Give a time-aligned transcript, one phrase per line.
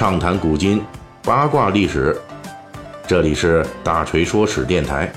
[0.00, 0.82] 畅谈古今，
[1.22, 2.16] 八卦历史。
[3.06, 5.12] 这里是大锤说史电台。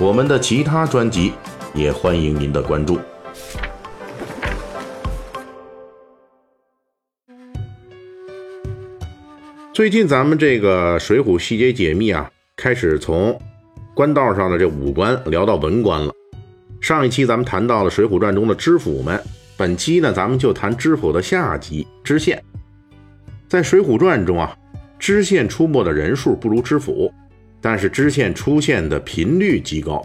[0.00, 1.32] 我们的其他专辑
[1.72, 2.98] 也欢迎您的关注。
[9.72, 13.40] 最近咱们这个《水浒细节解密》啊，开始从
[13.94, 16.12] 官道上的这武官聊到文官了。
[16.80, 19.22] 上一期咱们谈到了《水浒传》中的知府们，
[19.56, 22.42] 本期呢，咱们就谈知府的下级知县。
[23.52, 24.56] 在《水浒传》中啊，
[24.98, 27.12] 知县出没的人数不如知府，
[27.60, 30.02] 但是知县出现的频率极高，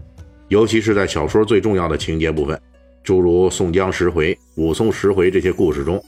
[0.50, 2.60] 尤其是在小说最重要的情节部分，
[3.06, 6.04] 诸如宋江十回、武松十回这些故事中，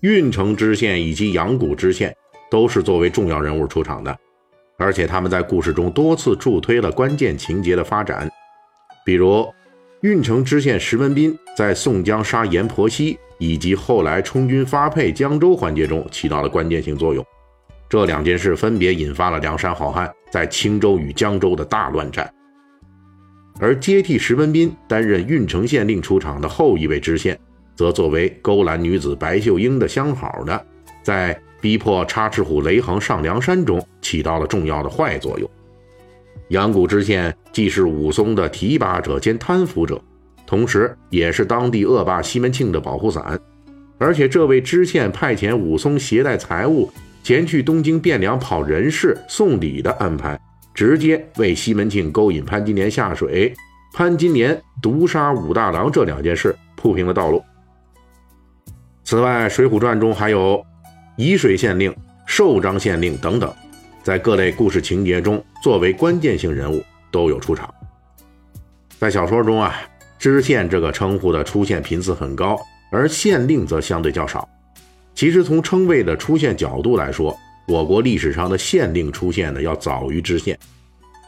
[0.00, 2.14] 郓城知县以及阳谷知县
[2.50, 4.14] 都是作为重要人物出场的，
[4.76, 8.30] 而且他们在故事中多次助推了关键情节的发展，
[9.06, 9.48] 比如
[10.04, 13.18] 郓城知县石文斌在宋江杀阎婆惜。
[13.38, 17.24] 以及后来充军发配江州环节中起到了关键性作用，
[17.88, 22.32] 这两件事分别引发了梁山好汉在青州与江州的大乱战。
[23.58, 27.38] 而接替石文斌担任郓城县令出场的后一位知县，
[27.74, 30.66] 则作为勾栏女子白秀英的相好的，
[31.02, 35.50] 在逼迫插翅虎雷横上梁山中起到了重要的坏作用。
[36.48, 40.00] 阳谷知县既是武松的提拔者兼贪腐者。
[40.46, 43.38] 同时，也是当地恶霸西门庆的保护伞，
[43.98, 50.38] 而且这位知县派遣武松携带财物前去东京汴梁跑人事送礼的安排，
[50.74, 53.54] 直接为西门庆勾引潘金莲下水、
[53.94, 57.42] 潘金莲毒杀武大郎这两件事铺平了道路。
[59.02, 60.62] 此外，《水浒传》中还有
[61.16, 61.94] 沂水县令、
[62.26, 63.50] 寿张县令等等，
[64.04, 67.72] 在各类故事情节中作为关键性人物都有出场。
[69.00, 69.74] 在小说中啊。
[70.16, 72.58] 知县这个称呼的出现频次很高，
[72.90, 74.48] 而县令则相对较少。
[75.14, 77.36] 其实从称谓的出现角度来说，
[77.68, 80.58] 我国历史上的县令出现的要早于知县，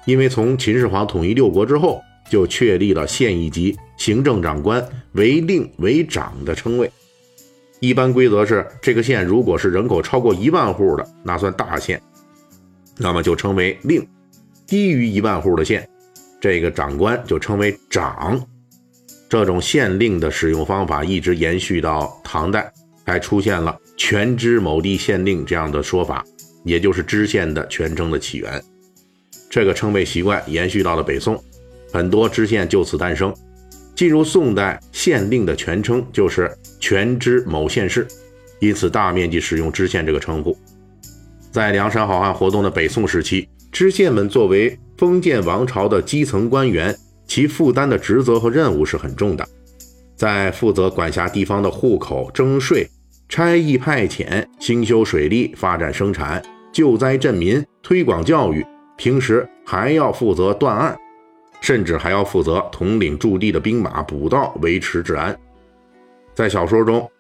[0.06, 4.82] 因为从秦始皇统一六国之后，就确立了县一级行政长官
[5.12, 6.90] 为令为长的称谓。
[7.80, 12.00] 一般规则是，这个县如果是人口超过一万户的，那算大县，
[12.98, 14.02] 那么就称为令；
[14.66, 15.88] 低于一万户的县，
[16.40, 18.40] 这个长官就称为长。
[19.28, 22.72] 这种县令的使用方法一直延续到唐代，
[23.04, 26.24] 还出现了“全知某地县令”这样的说法，
[26.64, 28.62] 也就是知县的全称的起源。
[29.50, 31.42] 这个称谓习惯延续到了北宋，
[31.92, 33.34] 很多知县就此诞生。
[33.94, 38.06] 进入宋代，县令的全称就是“全知某县事”，
[38.60, 40.56] 因此大面积使用知县这个称呼。
[41.56, 46.94] 在梁山好汉活动的北宋时期，知县们作为封建王朝的基层官员。
[47.26, 49.48] 其负担的职责和任务是很重的，
[50.14, 52.86] 在负责管辖地方的户口征税、
[53.26, 58.62] 差役派遣、兴修水利、发展生产、救灾赈民、推广教育，
[58.98, 60.94] 平时还要负责断案，
[61.62, 65.34] 甚至还要负责统领驻地的兵马、补道、维持治安。
[66.34, 67.10] 在小说中，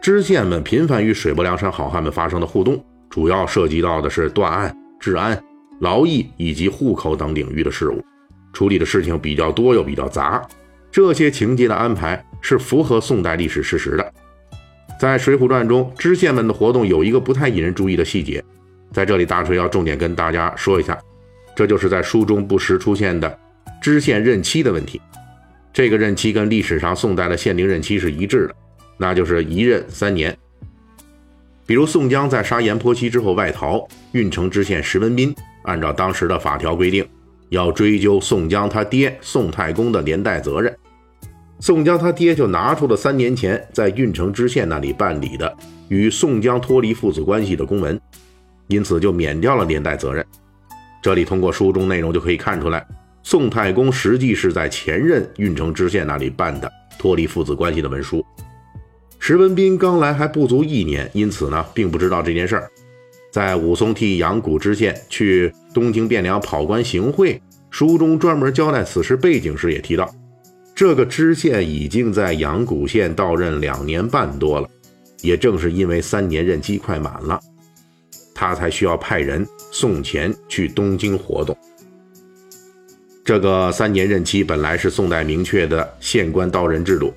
[0.00, 5.38] 知县们频繁与水泊梁山好汉们发生的互动，主要涉及到的是断案、治安、
[5.80, 8.02] 劳役以及户口等领域的事务。
[8.52, 10.40] 处理的事情比较多又比较杂，
[10.90, 14.12] 这些情节的安排是符合宋代历史事实的。
[14.98, 18.42] 在《水浒传》中，知县们的活动有一个不太引人注意的细节，
[18.92, 20.98] 在这里大锤要重点跟大家说一下，
[21.54, 23.38] 这就是在书中不时出现的
[23.80, 25.00] 知县任期的问题。
[25.72, 28.54] 这个任期跟历史上宋代的县令任期是一致的，
[28.98, 30.36] 那就是一任三年。
[31.70, 35.32] 比如宋江在杀阎婆惜之后外逃，郓城知县石文斌
[35.62, 37.06] 按照当时的法条规定。
[37.50, 40.76] 要追究宋江他爹宋太公的连带责任，
[41.60, 48.00] 宋江他爹就拿出了三年前在郓城知县那里办理的与宋江脱离父子关系的公文，
[48.66, 50.26] 因此就免掉了连带责任。
[51.00, 52.84] 这里通过书中内容就可以看出来，
[53.22, 58.26] 宋太公实际是在前任郓城知县那里办的脱离父子关系的文书。
[59.30, 62.68] 石文斌刚来还不足一年，因此呢并不知道这件事儿。
[63.30, 67.40] 在武松替阳谷知县去东京汴梁跑官行贿，
[67.70, 70.12] 书中专门交代此事背景时也提到，
[70.74, 74.68] 这个知县已经在阳谷县到任两年半多了，
[75.20, 77.38] 也正是因为三年任期快满了，
[78.34, 81.56] 他才需要派人送钱去东京活动。
[83.24, 87.14] 这个三年任期本来是宋代明确的县官到任制度，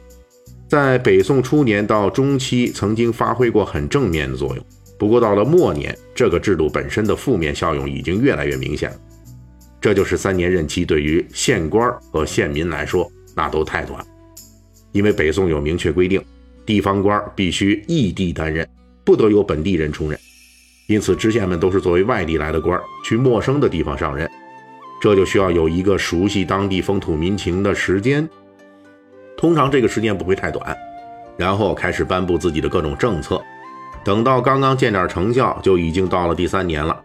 [0.73, 4.65] 在北宋初年到中期曾经发挥过很正面的作用。
[4.97, 8.97] 不过到了末年，这个制度本身的负面效用已经越来越明显了。
[9.79, 14.03] 这就是三年任期对于县官和县民来说，那都太短。
[14.93, 16.19] 因为北宋有明确规定，
[16.65, 18.67] 地方官必须异地担任，
[19.05, 20.19] 不得由本地人充任。
[20.87, 24.27] 因此知县们都是作为外地来的官，去陌生的地方上任，
[24.99, 28.27] 这就需要有一个熟悉当地风土民情的时间。
[29.43, 30.73] 通常这个时间不会太短，
[31.35, 33.43] 然后开始颁布自己的各种政策。
[34.01, 36.97] 等到刚刚见点成效，就已经到了第三年了。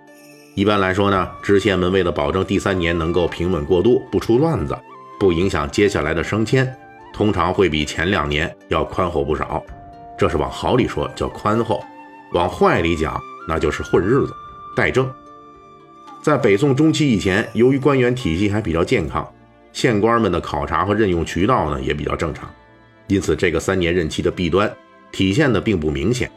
[0.55, 4.79] 一般来说呢，知县们为了保证第三年能够平稳过渡，不出乱子，
[5.19, 6.73] 不影响接下来的升迁，
[7.13, 9.61] 通常会比前两年要宽厚不少。
[10.17, 11.83] 这是往好里说叫宽厚，
[12.35, 14.33] 往坏里讲那就是混日子、
[14.77, 15.11] 怠政。
[16.23, 19.29] 在北宋中期以前，由于官员体系还比较健康，
[19.79, 22.53] 县官们的考察和任用渠道呢也比较正常，
[23.07, 24.69] 因此这个三年任期的弊端
[25.13, 26.29] 体现的并不明显。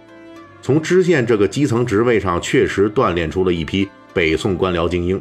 [0.62, 3.90] 从知县这个基层职位上，确实锻炼出了一批。
[4.14, 5.20] 北宋官僚精英，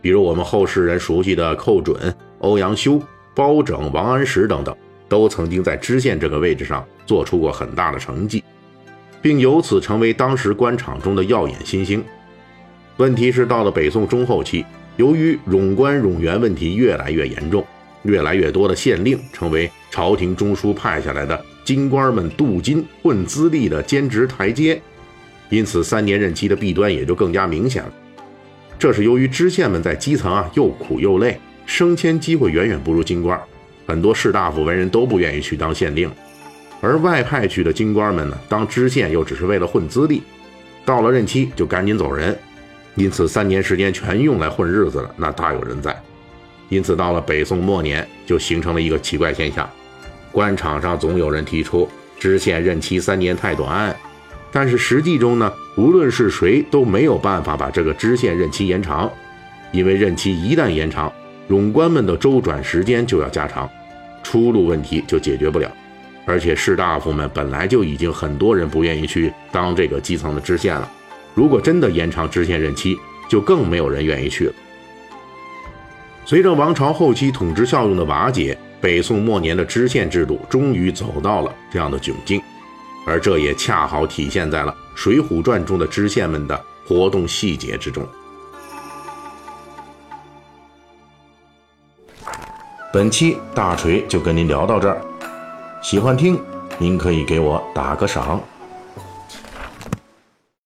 [0.00, 2.98] 比如我们后世人熟悉的寇准、欧阳修、
[3.34, 4.74] 包拯、王安石等等，
[5.06, 8.42] 都曾经在知县这个位置上做出过很大的成绩，
[9.20, 12.02] 并由此成为当时官场中的耀眼新星。
[12.96, 14.64] 问题是到了北宋中后期，
[14.96, 17.64] 由于冗官冗员问题越来越严重，
[18.02, 24.80] 越来越多的县令成为朝廷中枢派下来的京官们镀金混资历的兼职台阶，
[25.48, 27.92] 因此三年任期的弊端也就更加明显了。
[28.78, 33.40] 这是由于知县们在基层啊又苦又累，升迁机会远远不如京官，
[33.86, 36.10] 很多士大夫文人都不愿意去当县令，
[36.80, 40.22] 而外派去的京官们呢，当知县又只是为了混资历，
[40.84, 42.36] 到了任期就赶紧走人，
[42.94, 45.96] 因此三年时间全用来混日子了，那大有人在。
[46.68, 49.68] 因此到了北宋末年，就形成了一个奇怪现象，
[50.30, 53.94] 官场上总有人提出知县任期三年太短。
[54.50, 59.10] 但是实际中呢，无论是谁都没有办法把这个知县任期延长，
[59.70, 61.10] 因为任期一旦延长，
[61.48, 63.68] 冗官们的周转时间就要加长，
[64.22, 65.70] 出路问题就解决不了。
[66.24, 70.90] 而且士大夫们本来就已经很多人不愿意去当这个基层的知县了，
[71.34, 72.96] 如果真的延长知县任期，
[73.28, 74.54] 就更没有人愿意去了。
[76.24, 82.40] 随着王朝后期统治效用的瓦解，北宋末年的知县制度终于走到了这样的窘境。
[83.04, 88.06] 而这也恰好体现在了《水浒传》中的知县们的活动细节之中。
[92.92, 95.00] 本期大锤就跟您聊到这儿，
[95.82, 96.38] 喜欢听
[96.78, 98.40] 您可以给我打个赏。